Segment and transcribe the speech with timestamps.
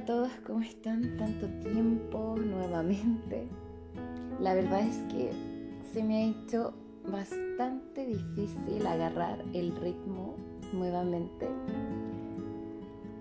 [0.00, 1.18] a todos, ¿cómo están?
[1.18, 3.46] Tanto tiempo nuevamente.
[4.40, 5.30] La verdad es que
[5.92, 6.72] se me ha hecho
[7.06, 10.36] bastante difícil agarrar el ritmo
[10.72, 11.48] nuevamente.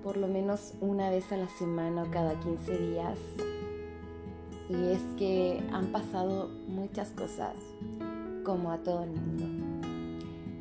[0.04, 3.20] Por lo menos una vez a la semana o cada 15 días.
[4.70, 7.56] Y es que han pasado muchas cosas,
[8.46, 9.46] como a todo el mundo.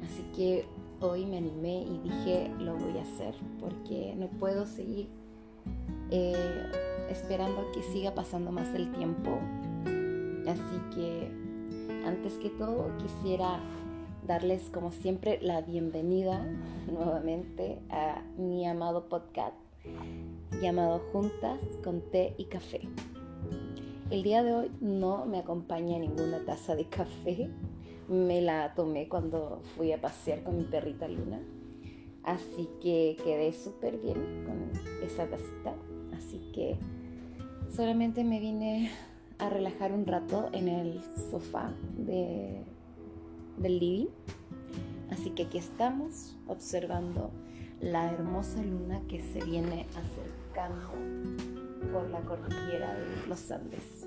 [0.03, 0.64] Así que
[1.00, 5.08] hoy me animé y dije, lo voy a hacer, porque no puedo seguir
[6.11, 6.67] eh,
[7.11, 9.39] esperando que siga pasando más el tiempo.
[10.46, 11.31] Así que
[12.07, 13.61] antes que todo quisiera
[14.26, 16.44] darles como siempre la bienvenida
[16.93, 19.54] nuevamente a mi amado podcast
[20.61, 22.81] llamado Juntas con té y café.
[24.11, 27.50] El día de hoy no me acompaña ninguna taza de café.
[28.09, 31.40] Me la tomé cuando fui a pasear con mi perrita Luna.
[32.22, 34.70] Así que quedé súper bien con
[35.03, 35.75] esa tacita.
[36.19, 36.77] Así que
[37.70, 38.91] solamente me vine
[39.38, 42.64] a relajar un rato en el sofá de,
[43.56, 44.08] del living.
[45.11, 47.30] Así que aquí estamos observando
[47.80, 50.92] la hermosa luna que se viene acercando
[51.92, 54.06] por la cordillera de los Andes.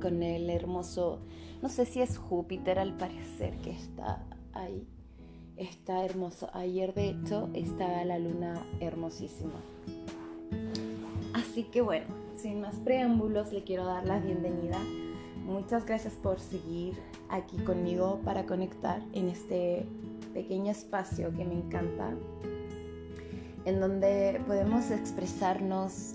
[0.00, 1.20] Con el hermoso,
[1.60, 4.86] no sé si es Júpiter al parecer que está ahí.
[5.56, 6.48] Está hermoso.
[6.54, 9.60] Ayer de hecho estaba la luna hermosísima.
[11.60, 14.78] Así que bueno, sin más preámbulos, le quiero dar la bienvenida.
[15.44, 16.94] Muchas gracias por seguir
[17.28, 19.84] aquí conmigo para conectar en este
[20.32, 22.14] pequeño espacio que me encanta,
[23.66, 26.14] en donde podemos expresarnos,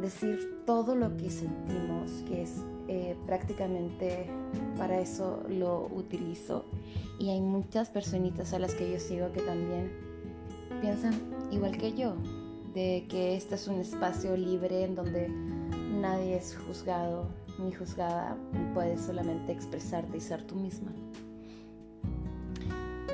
[0.00, 4.30] decir todo lo que sentimos, que es eh, prácticamente
[4.78, 6.64] para eso lo utilizo.
[7.18, 9.92] Y hay muchas personitas a las que yo sigo que también
[10.80, 11.12] piensan
[11.50, 12.14] igual que yo,
[12.74, 17.28] de que este es un espacio libre en donde nadie es juzgado
[17.58, 18.36] ni juzgada,
[18.74, 20.92] puedes solamente expresarte y ser tú misma.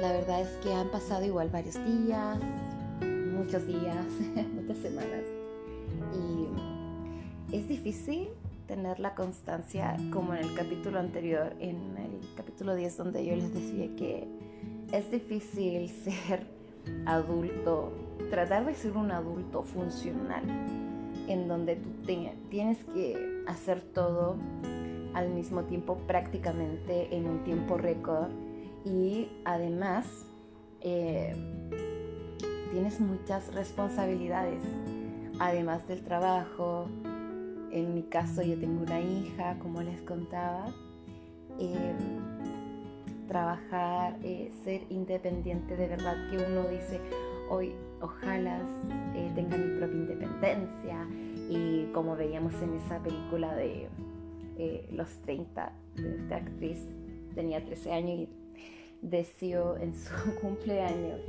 [0.01, 2.39] La verdad es que han pasado igual varios días,
[3.33, 4.07] muchos días,
[4.55, 5.23] muchas semanas
[6.13, 8.29] y es difícil
[8.67, 13.53] tener la constancia como en el capítulo anterior, en el capítulo 10 donde yo les
[13.53, 14.27] decía que
[14.93, 16.47] es difícil ser
[17.07, 17.93] adulto
[18.31, 20.43] tratar de ser un adulto funcional,
[21.29, 21.91] en donde tú
[22.51, 24.37] tienes que hacer todo
[25.15, 28.31] al mismo tiempo prácticamente en un tiempo récord
[28.85, 30.27] y además
[30.81, 31.35] eh,
[32.73, 34.65] tienes muchas responsabilidades,
[35.39, 36.89] además del trabajo.
[37.71, 40.67] En mi caso yo tengo una hija, como les contaba.
[41.59, 41.95] Eh,
[43.27, 47.01] trabajar, eh, ser independiente, de verdad que uno dice,
[47.49, 48.61] hoy ojalá
[49.15, 51.07] eh, tenga mi propia independencia
[51.49, 53.89] y como veíamos en esa película de
[54.59, 56.79] eh, los 30 de esta actriz
[57.35, 58.29] tenía 13 años y
[59.03, 61.21] deseó en su cumpleaños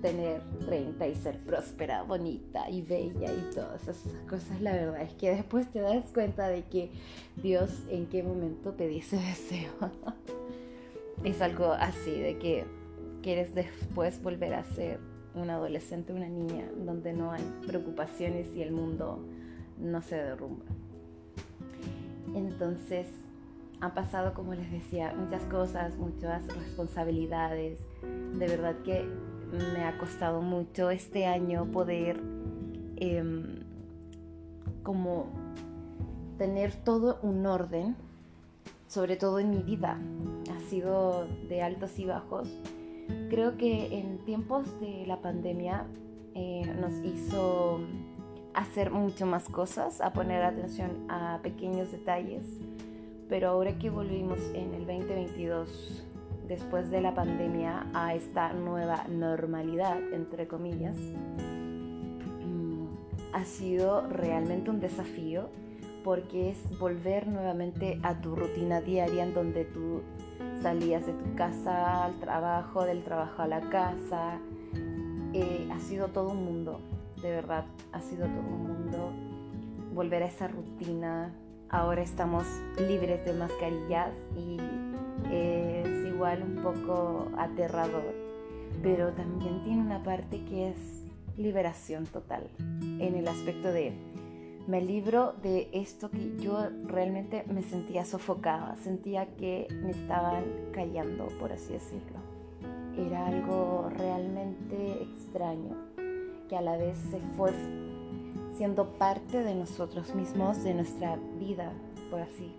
[0.00, 5.12] tener 30 y ser próspera, bonita y bella y todas esas cosas, la verdad es
[5.12, 6.90] que después te das cuenta de que
[7.36, 9.70] Dios en qué momento pedí ese deseo.
[11.24, 12.64] Es algo así, de que
[13.22, 15.00] quieres después volver a ser
[15.34, 19.24] un adolescente, una niña, donde no hay preocupaciones y el mundo
[19.78, 20.64] no se derrumba.
[22.34, 23.06] Entonces,
[23.80, 27.78] han pasado, como les decía, muchas cosas, muchas responsabilidades.
[28.38, 29.08] De verdad que
[29.52, 32.20] me ha costado mucho este año poder
[32.96, 33.60] em,
[34.82, 35.26] como
[36.38, 37.96] tener todo un orden,
[38.88, 40.00] sobre todo en mi vida.
[40.50, 42.48] Ha sido de altos y bajos
[43.30, 45.86] Creo que en tiempos de la pandemia
[46.34, 47.80] eh, nos hizo
[48.54, 52.46] hacer mucho más cosas, a poner atención a pequeños detalles,
[53.28, 56.06] pero ahora que volvimos en el 2022,
[56.48, 60.96] después de la pandemia, a esta nueva normalidad, entre comillas,
[62.44, 62.86] mm,
[63.34, 65.50] ha sido realmente un desafío
[66.08, 70.00] porque es volver nuevamente a tu rutina diaria en donde tú
[70.62, 74.38] salías de tu casa al trabajo, del trabajo a la casa.
[75.34, 76.80] Eh, ha sido todo un mundo,
[77.20, 79.12] de verdad, ha sido todo un mundo.
[79.94, 81.34] Volver a esa rutina.
[81.68, 82.46] Ahora estamos
[82.78, 84.56] libres de mascarillas y
[85.30, 88.14] es igual un poco aterrador,
[88.82, 91.04] pero también tiene una parte que es
[91.36, 92.48] liberación total
[92.80, 93.92] en el aspecto de
[94.68, 101.28] me libro de esto que yo realmente me sentía sofocada, sentía que me estaban callando,
[101.40, 102.18] por así decirlo.
[102.94, 105.74] Era algo realmente extraño
[106.50, 107.50] que a la vez se fue
[108.58, 111.72] siendo parte de nosotros mismos, de nuestra vida,
[112.10, 112.54] por así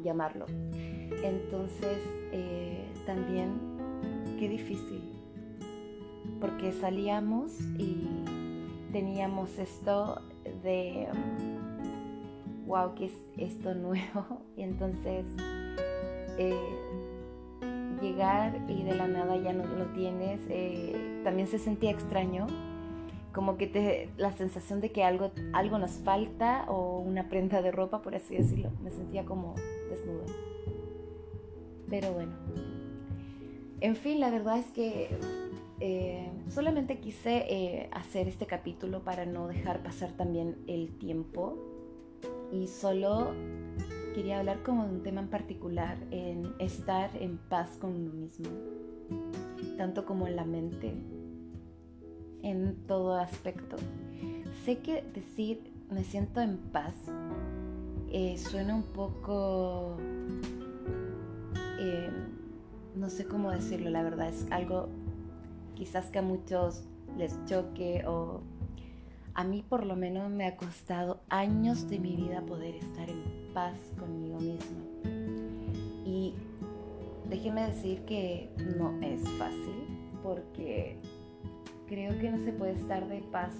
[0.00, 0.44] llamarlo.
[0.74, 2.00] Entonces,
[2.32, 3.54] eh, también,
[4.38, 5.10] qué difícil,
[6.38, 8.24] porque salíamos y
[8.92, 10.20] teníamos esto
[10.62, 11.08] de,
[12.66, 14.40] wow, ¿qué es esto nuevo?
[14.56, 15.24] Y entonces,
[16.38, 16.54] eh,
[18.00, 22.46] llegar y de la nada ya no lo tienes, eh, también se sentía extraño,
[23.32, 28.00] como que la sensación de que algo, algo nos falta o una prenda de ropa,
[28.00, 29.54] por así decirlo, me sentía como
[29.90, 30.26] desnuda.
[31.90, 32.32] Pero bueno,
[33.80, 35.10] en fin, la verdad es que
[35.86, 41.58] eh, solamente quise eh, hacer este capítulo para no dejar pasar también el tiempo
[42.50, 43.34] y solo
[44.14, 48.48] quería hablar como de un tema en particular, en estar en paz con uno mismo,
[49.76, 50.94] tanto como en la mente,
[52.40, 53.76] en todo aspecto.
[54.64, 56.94] Sé que decir me siento en paz
[58.10, 59.98] eh, suena un poco,
[62.96, 64.88] no sé cómo decirlo, la verdad es algo
[65.74, 66.84] quizás que a muchos
[67.16, 68.40] les choque o
[69.34, 73.22] a mí por lo menos me ha costado años de mi vida poder estar en
[73.52, 74.84] paz conmigo misma.
[76.04, 76.34] Y
[77.28, 79.86] déjenme decir que no es fácil
[80.22, 80.98] porque
[81.86, 83.54] creo que no se puede estar de paz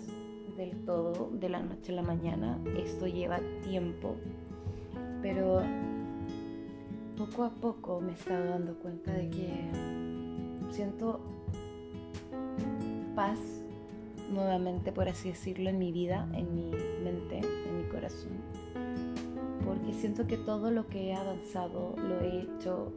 [0.57, 2.59] del todo de la noche a la mañana.
[2.79, 4.17] Esto lleva tiempo.
[5.23, 5.63] Pero
[7.17, 9.71] poco a poco me he estado dando cuenta de que
[10.71, 11.21] siento
[13.15, 13.39] paz
[14.31, 16.71] nuevamente, por así decirlo, en mi vida, en mi
[17.03, 18.33] mente, en mi corazón.
[19.65, 22.93] Porque siento que todo lo que he avanzado lo he hecho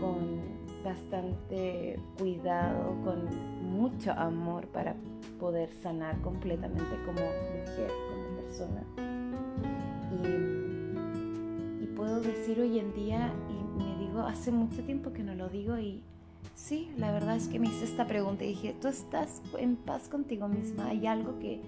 [0.00, 0.38] con
[0.84, 3.26] bastante cuidado, con
[3.62, 4.94] mucho amor para
[5.38, 8.84] poder sanar completamente como mujer, como persona.
[10.22, 15.48] Y, puedo decir hoy en día, y me digo, hace mucho tiempo que no lo
[15.48, 16.04] digo y
[16.58, 20.08] Sí, la verdad es que me hice esta pregunta y dije, ¿tú estás en paz
[20.08, 20.88] contigo misma?
[20.88, 21.62] ¿Hay algo que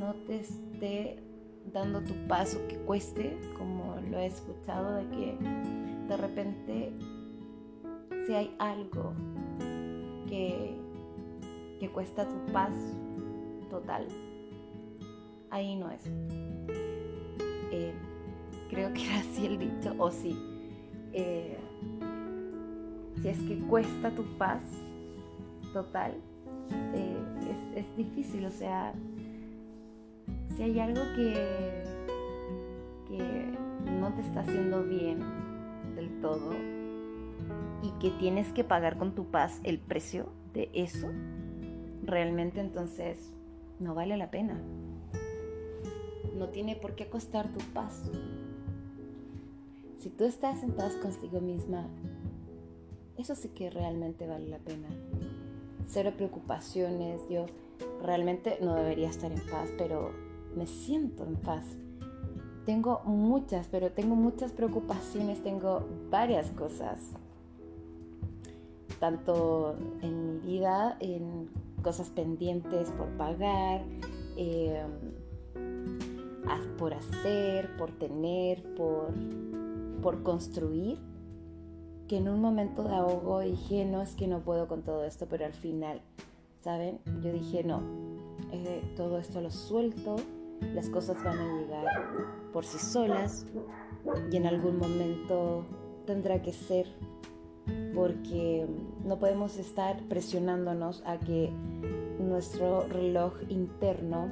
[0.00, 1.22] no te esté
[1.70, 3.38] dando tu paso que cueste?
[3.58, 5.36] Como lo he escuchado de que
[6.08, 6.92] de repente
[8.26, 9.12] si hay algo
[10.28, 10.76] que,
[11.78, 12.72] que cuesta tu paz
[13.68, 14.08] total,
[15.50, 16.02] ahí no es.
[17.70, 17.92] Eh,
[18.70, 20.34] creo que era así el dicho, o sí.
[21.12, 21.58] Eh,
[23.22, 24.60] si es que cuesta tu paz
[25.72, 26.16] total,
[26.94, 27.16] eh,
[27.76, 28.92] es, difícil, o sea,
[30.56, 31.84] si hay algo que,
[33.08, 35.20] que no te está haciendo bien
[35.94, 36.52] del todo
[37.82, 41.08] y que tienes que pagar con tu paz el precio de eso,
[42.02, 43.32] realmente entonces
[43.78, 44.60] no vale la pena.
[46.36, 48.10] No tiene por qué costar tu paz.
[49.98, 51.86] Si tú estás en paz contigo misma,
[53.22, 54.88] eso sí que realmente vale la pena.
[55.86, 57.46] Cero preocupaciones, yo
[58.02, 60.10] realmente no debería estar en paz, pero
[60.56, 61.64] me siento en paz.
[62.66, 67.00] Tengo muchas, pero tengo muchas preocupaciones, tengo varias cosas,
[69.00, 71.48] tanto en mi vida, en
[71.82, 73.82] cosas pendientes por pagar,
[74.36, 74.90] em,
[76.76, 79.12] por hacer, por tener, por,
[80.02, 80.98] por construir
[82.12, 85.26] que en un momento de ahogo dije, no, es que no puedo con todo esto,
[85.30, 86.02] pero al final,
[86.60, 86.98] ¿saben?
[87.22, 87.80] Yo dije, no,
[88.98, 90.16] todo esto lo suelto,
[90.74, 91.86] las cosas van a llegar
[92.52, 93.46] por sí solas
[94.30, 95.64] y en algún momento
[96.04, 96.86] tendrá que ser
[97.94, 98.66] porque
[99.06, 101.50] no podemos estar presionándonos a que
[102.20, 104.28] nuestro reloj interno,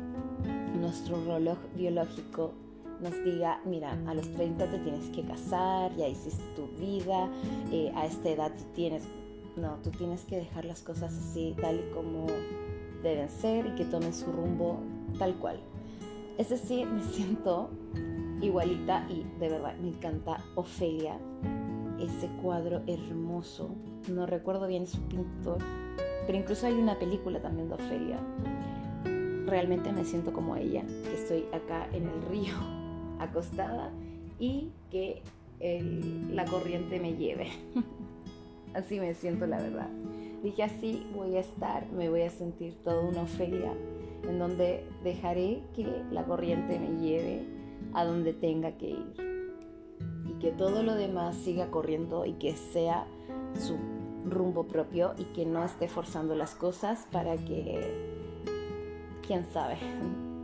[0.79, 2.53] nuestro reloj biológico,
[3.03, 7.29] nos diga, mira, a los 30 te tienes que casar, ya hiciste tu vida,
[7.73, 9.03] eh, a esta edad tú tienes,
[9.57, 12.27] no, tú tienes que dejar las cosas así, tal y como
[13.03, 14.81] deben ser y que tomen su rumbo
[15.19, 15.61] tal cual.
[16.39, 17.71] Es decir, me siento
[18.41, 21.19] igualita y de verdad me encanta Ofelia,
[21.99, 23.71] ese cuadro hermoso,
[24.09, 25.59] no recuerdo bien su pintor,
[26.27, 28.19] pero incluso hay una película también de Ofelia.
[29.47, 32.80] Realmente me siento como ella, que estoy acá en el río
[33.21, 33.91] acostada
[34.39, 35.23] y que
[36.31, 37.49] la corriente me lleve.
[38.75, 39.89] así me siento la verdad.
[40.43, 43.75] Dije así voy a estar, me voy a sentir toda una Ofelia
[44.27, 47.43] en donde dejaré que la corriente me lleve
[47.93, 49.15] a donde tenga que ir
[50.27, 53.07] y que todo lo demás siga corriendo y que sea
[53.59, 53.77] su
[54.25, 57.81] rumbo propio y que no esté forzando las cosas para que
[59.27, 59.77] quién sabe.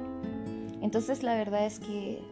[0.83, 2.23] Entonces la verdad es que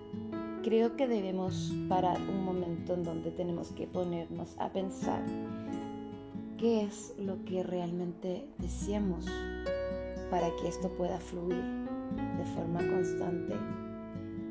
[0.64, 5.23] creo que debemos parar un momento en donde tenemos que ponernos a pensar
[6.56, 9.26] qué es lo que realmente deseamos
[10.30, 11.62] para que esto pueda fluir
[12.38, 13.54] de forma constante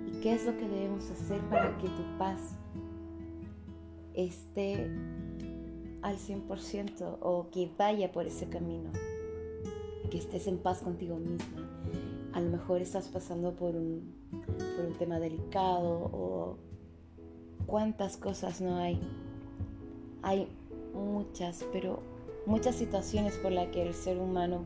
[0.05, 2.39] y qué es lo que debemos hacer para que tu paz
[4.13, 4.95] esté
[6.03, 8.91] al 100% o que vaya por ese camino,
[10.11, 11.67] que estés en paz contigo misma.
[12.33, 14.22] A lo mejor estás pasando por un,
[14.75, 16.57] por un tema delicado o
[17.65, 18.99] cuántas cosas no hay.
[20.21, 20.47] Hay
[20.93, 21.99] muchas, pero
[22.45, 24.63] muchas situaciones por las que el ser humano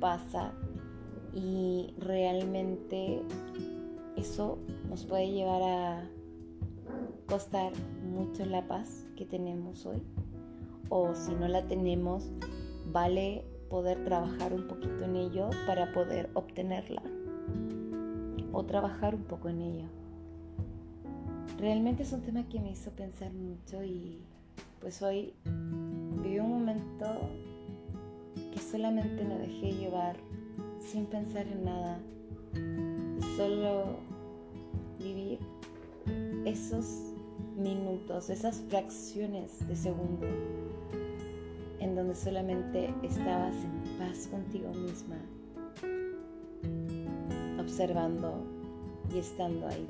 [0.00, 0.52] pasa
[1.32, 3.22] y realmente
[4.16, 4.58] eso
[4.88, 6.10] nos puede llevar a
[7.26, 7.72] costar
[8.04, 10.02] mucho la paz que tenemos hoy
[10.90, 12.30] o si no la tenemos
[12.92, 17.02] vale poder trabajar un poquito en ello para poder obtenerla
[18.52, 19.86] o trabajar un poco en ello.
[21.58, 24.20] Realmente es un tema que me hizo pensar mucho y
[24.80, 25.32] pues hoy
[26.22, 27.06] viví un momento
[28.52, 30.16] que solamente me dejé llevar
[30.80, 32.00] sin pensar en nada.
[33.36, 33.96] Solo
[34.98, 35.38] vivir
[36.44, 37.12] esos
[37.56, 40.26] minutos, esas fracciones de segundo
[41.82, 45.16] en donde solamente estabas en paz contigo misma,
[47.72, 48.34] observando
[49.14, 49.86] y estando ahí.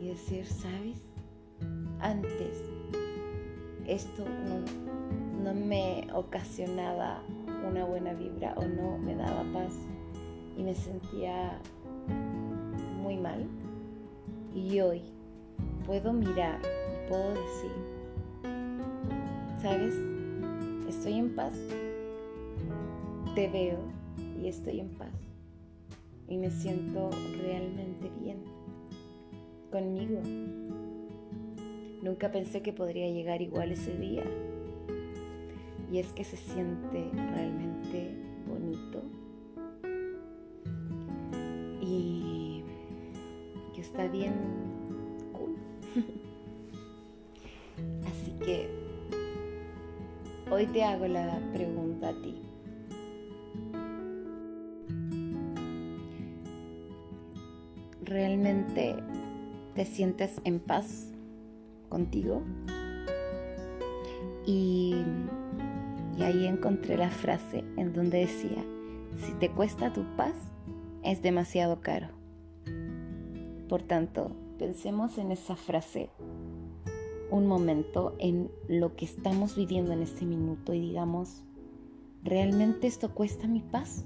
[0.00, 1.00] Y decir, ¿sabes?
[1.98, 2.62] Antes
[3.84, 7.20] esto no, no me ocasionaba
[7.68, 9.72] una buena vibra o no me daba paz
[10.56, 11.58] y me sentía
[13.02, 13.48] muy mal.
[14.54, 15.02] Y hoy
[15.84, 17.72] puedo mirar y puedo decir,
[19.60, 19.96] ¿sabes?
[20.88, 21.54] Estoy en paz.
[23.34, 23.80] Te veo
[24.40, 25.15] y estoy en paz.
[26.28, 28.38] Y me siento realmente bien
[29.70, 30.20] conmigo.
[32.02, 34.24] Nunca pensé que podría llegar igual ese día.
[35.90, 38.16] Y es que se siente realmente
[38.48, 39.02] bonito.
[41.80, 42.62] Y
[43.74, 44.34] que está bien
[45.32, 45.56] cool.
[48.06, 48.68] Así que
[50.50, 52.42] hoy te hago la pregunta a ti.
[58.36, 58.94] ¿Realmente
[59.74, 61.10] te sientes en paz
[61.88, 62.42] contigo?
[64.44, 64.94] Y,
[66.18, 68.62] ahí encontré la frase en donde decía,
[69.16, 70.34] si te cuesta tu paz,
[71.02, 72.08] es demasiado caro.
[73.70, 76.10] Por tanto, pensemos en esa frase
[77.30, 81.42] un momento en lo que estamos viviendo en este minuto y digamos,
[82.22, 84.04] ¿realmente esto cuesta mi paz?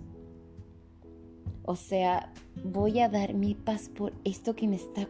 [1.65, 2.33] O sea,
[2.65, 5.07] voy a dar mi paz por esto que me está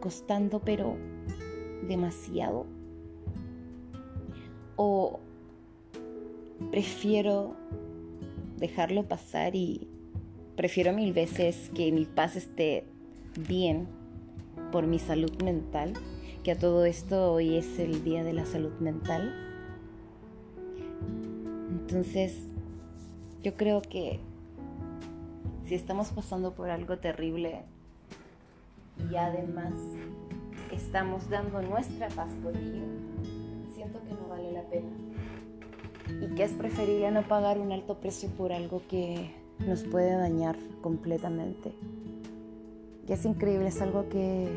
[0.00, 0.96] costando, pero
[1.88, 2.66] demasiado.
[4.76, 5.20] O
[6.70, 7.56] prefiero
[8.58, 9.88] dejarlo pasar y
[10.56, 12.84] prefiero mil veces que mi paz esté
[13.48, 13.86] bien
[14.72, 15.92] por mi salud mental
[16.46, 19.34] que a todo esto hoy es el Día de la Salud Mental.
[21.68, 22.38] Entonces,
[23.42, 24.20] yo creo que
[25.66, 27.62] si estamos pasando por algo terrible
[29.10, 29.72] y además
[30.72, 32.54] estamos dando nuestra paz por
[33.74, 34.88] siento que no vale la pena.
[36.22, 39.34] Y que es preferible no pagar un alto precio por algo que
[39.66, 41.72] nos puede dañar completamente.
[43.08, 44.48] Y es increíble, es algo que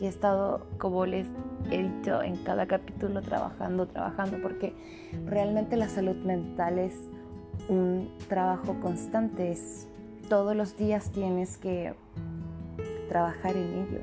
[0.00, 1.28] he estado, como les
[1.70, 4.74] he dicho en cada capítulo, trabajando, trabajando, porque
[5.26, 6.94] realmente la salud mental es
[7.68, 9.52] un trabajo constante,
[10.32, 11.94] todos los días tienes que
[13.10, 14.00] trabajar en ello.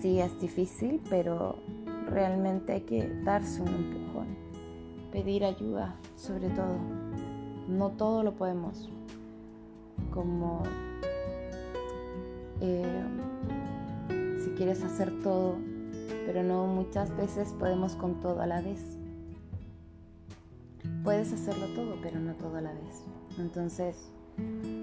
[0.00, 1.56] Sí, es difícil, pero
[2.08, 4.28] realmente hay que darse un empujón,
[5.12, 6.78] pedir ayuda sobre todo.
[7.68, 8.88] No todo lo podemos,
[10.14, 10.62] como
[12.62, 13.02] eh,
[14.56, 15.56] quieres hacer todo,
[16.24, 18.80] pero no muchas veces podemos con todo a la vez.
[21.04, 23.04] Puedes hacerlo todo, pero no todo a la vez.
[23.38, 23.96] Entonces,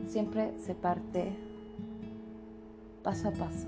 [0.06, 1.36] siempre se parte
[3.04, 3.68] paso a paso.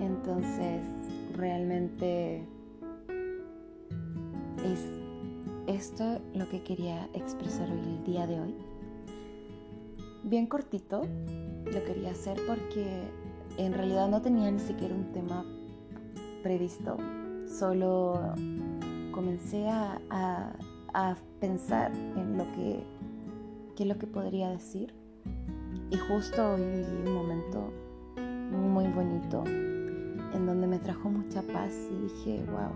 [0.00, 0.82] Entonces,
[1.36, 2.44] realmente
[4.64, 4.86] es
[5.66, 8.54] esto lo que quería expresar hoy, el día de hoy.
[10.24, 11.02] Bien cortito,
[11.64, 13.02] lo quería hacer porque
[13.58, 15.44] en realidad no tenía ni siquiera un tema
[16.42, 16.96] previsto,
[17.46, 18.34] solo
[19.12, 20.52] comencé a, a
[21.40, 22.82] pensar en lo que,
[23.76, 24.94] qué es lo que podría decir.
[25.90, 27.72] Y justo hoy viví un momento
[28.50, 32.70] muy bonito en donde me trajo mucha paz y dije, wow,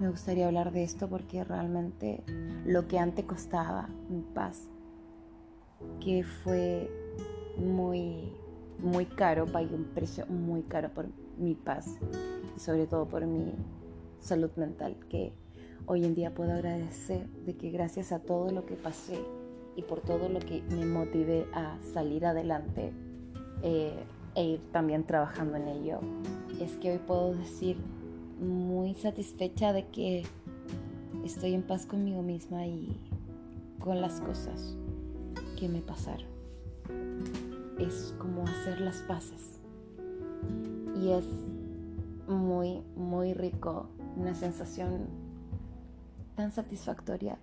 [0.00, 2.22] me gustaría hablar de esto porque realmente
[2.64, 4.68] lo que antes costaba mi paz,
[6.00, 6.90] que fue
[7.56, 8.32] muy,
[8.78, 11.06] muy caro, pagué un precio muy caro por
[11.38, 11.98] mi paz
[12.56, 13.54] y sobre todo por mi
[14.20, 15.32] salud mental, que
[15.88, 19.18] hoy en día puedo agradecer de que gracias a todo lo que pasé
[19.74, 22.92] y por todo lo que me motivé a salir adelante
[23.62, 24.04] eh,
[24.34, 26.00] e ir también trabajando en ello,
[26.60, 27.78] es que hoy puedo decir
[28.38, 30.24] muy satisfecha de que
[31.24, 32.94] estoy en paz conmigo misma y
[33.80, 34.76] con las cosas
[35.58, 36.28] que me pasaron.
[37.78, 39.60] Es como hacer las paces.
[41.00, 41.24] Y es
[42.28, 45.27] muy, muy rico, una sensación
[46.38, 47.36] tan satisfactoria.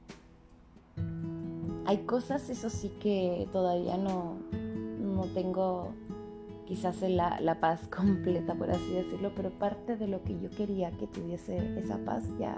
[1.85, 4.37] Hay cosas, eso sí, que todavía no,
[5.01, 5.89] no tengo
[6.65, 10.91] quizás la, la, paz completa, por así decirlo, pero parte de lo que yo quería
[10.91, 12.57] que tuviese esa paz ya,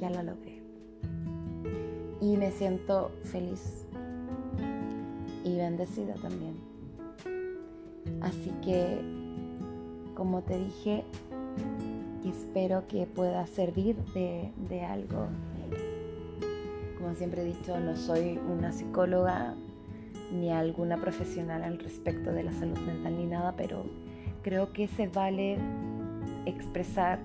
[0.00, 0.62] ya la logré.
[2.20, 3.86] Y me siento feliz
[5.42, 6.54] y bendecida también.
[8.20, 9.00] Así que,
[10.14, 11.04] como te dije,
[12.30, 15.26] espero que pueda servir de, de algo.
[16.98, 19.54] Como siempre he dicho, no soy una psicóloga,
[20.32, 23.84] ni alguna profesional al respecto de la salud mental ni nada, pero
[24.42, 25.58] creo que se vale
[26.46, 27.20] expresar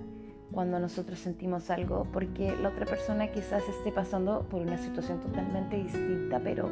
[0.51, 5.77] cuando nosotros sentimos algo, porque la otra persona quizás esté pasando por una situación totalmente
[5.77, 6.69] distinta, pero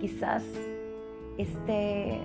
[0.00, 0.42] quizás
[1.36, 2.20] este,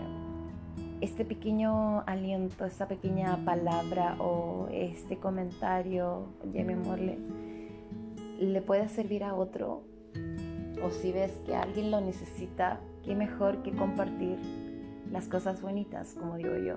[1.01, 7.18] este pequeño aliento, esta pequeña palabra o este comentario, llamémosle,
[8.39, 9.83] le puede servir a otro,
[10.83, 14.38] o si ves que alguien lo necesita, qué mejor que compartir
[15.12, 16.75] las cosas bonitas, como digo yo.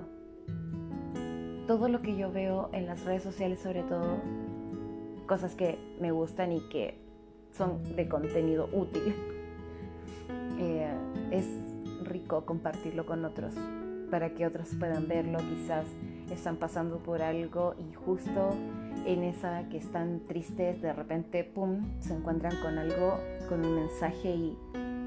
[1.66, 4.18] Todo lo que yo veo en las redes sociales, sobre todo,
[5.26, 6.98] cosas que me gustan y que
[7.52, 9.14] son de contenido útil,
[10.59, 10.92] eh,
[11.30, 11.46] es
[12.04, 13.54] rico compartirlo con otros
[14.10, 15.86] para que otros puedan verlo, quizás
[16.30, 18.50] están pasando por algo y justo
[19.06, 23.18] en esa que están tristes, de repente, ¡pum!, se encuentran con algo,
[23.48, 24.58] con un mensaje y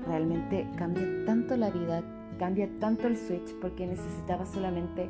[0.07, 2.03] realmente cambia tanto la vida,
[2.39, 5.09] cambia tanto el switch porque necesitaba solamente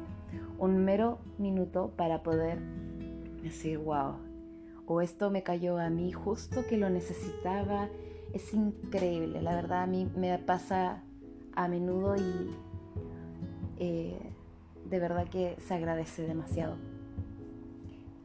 [0.60, 2.60] un mero minuto para poder
[3.41, 4.15] decir, wow,
[4.86, 7.89] o esto me cayó a mí justo que lo necesitaba.
[8.34, 11.03] Es increíble, la verdad a mí me pasa
[11.56, 12.56] a menudo y
[13.84, 14.15] eh,
[14.89, 16.78] de verdad que se agradece demasiado.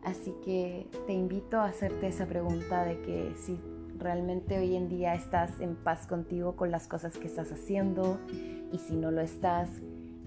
[0.04, 3.58] Así que te invito a hacerte esa pregunta de que si
[3.98, 8.20] realmente hoy en día estás en paz contigo con las cosas que estás haciendo
[8.72, 9.68] y si no lo estás,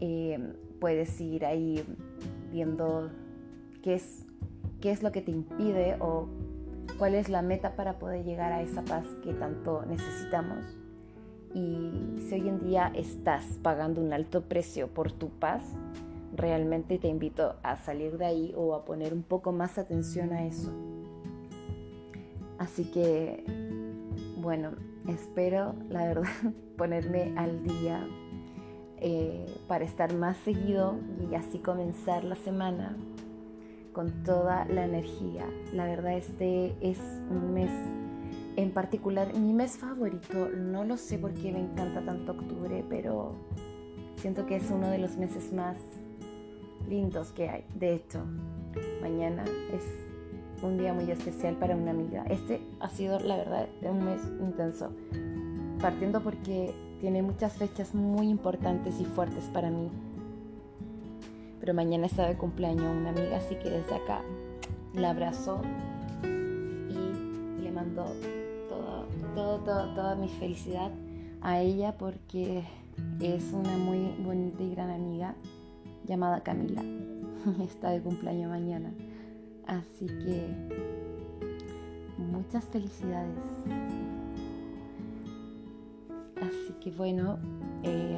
[0.02, 1.82] eh, puedes ir ahí
[2.52, 3.10] viendo
[3.82, 4.26] qué es,
[4.82, 6.28] qué es lo que te impide o
[6.98, 10.81] cuál es la meta para poder llegar a esa paz que tanto necesitamos.
[11.54, 15.64] Y si hoy en día estás pagando un alto precio por tu paz,
[16.36, 20.46] realmente te invito a salir de ahí o a poner un poco más atención a
[20.46, 20.72] eso.
[22.58, 23.44] Así que,
[24.38, 24.72] bueno,
[25.08, 26.30] espero, la verdad,
[26.78, 28.08] ponerme al día
[28.98, 30.96] eh, para estar más seguido
[31.30, 32.96] y así comenzar la semana
[33.94, 35.46] con toda la energía.
[35.74, 37.72] La verdad, este es un mes
[38.56, 43.34] en particular, mi mes favorito, no lo sé por qué me encanta tanto octubre, pero
[44.18, 45.78] siento que es uno de los meses más
[46.90, 47.66] lindos que hay.
[47.76, 48.24] De hecho,
[49.02, 49.84] mañana es
[50.64, 52.24] un día muy especial para una amiga.
[52.30, 54.92] Este ha sido, la verdad, un mes intenso,
[55.80, 59.90] partiendo porque tiene muchas fechas muy importantes y fuertes para mí.
[61.60, 64.22] Pero mañana está de cumpleaños una amiga, así que desde acá
[64.94, 65.62] la abrazo
[66.24, 68.06] y le mando
[69.36, 70.92] todo, todo, toda mi felicidad
[71.42, 72.64] a ella porque
[73.20, 75.36] es una muy bonita y gran amiga
[76.06, 76.84] llamada Camila.
[77.64, 78.94] Está de cumpleaños mañana.
[79.66, 80.48] Así que
[82.18, 83.38] muchas felicidades.
[86.42, 87.38] Así que bueno,
[87.84, 88.18] eh,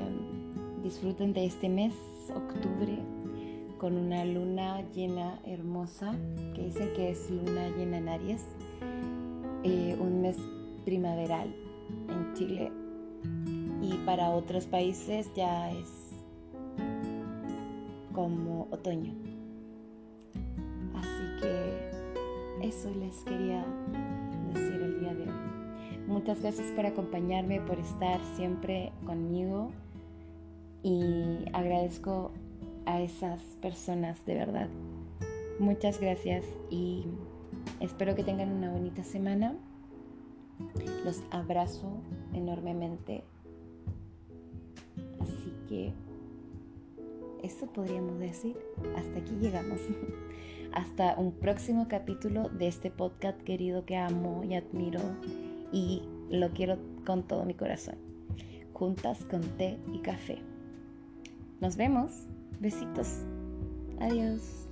[0.82, 1.93] disfruten de este mes,
[2.34, 2.97] octubre,
[3.78, 6.13] con una luna llena hermosa,
[6.56, 8.45] que dicen que es luna llena en Aries.
[9.63, 10.38] Eh, un mes
[10.84, 11.54] primaveral
[12.10, 12.72] en Chile
[13.82, 16.13] y para otros países ya es
[18.13, 19.13] como otoño.
[20.96, 23.65] Así que eso les quería
[24.54, 26.08] decir el día de hoy.
[26.08, 29.72] Muchas gracias por acompañarme, por estar siempre conmigo
[30.84, 32.32] y agradezco
[32.86, 34.67] a esas personas de verdad.
[35.60, 37.06] Muchas gracias y
[37.80, 39.56] espero que tengan una bonita semana.
[41.06, 42.02] Los abrazo
[42.34, 43.24] enormemente.
[45.20, 45.94] Así que
[47.44, 48.58] eso podríamos decir.
[48.96, 49.80] Hasta aquí llegamos.
[50.74, 55.02] Hasta un próximo capítulo de este podcast querido que amo y admiro
[55.72, 57.96] y lo quiero con todo mi corazón.
[58.74, 60.39] Juntas con té y café.
[61.62, 62.28] Nos vemos.
[62.60, 63.20] Besitos.
[64.00, 64.62] Adiós.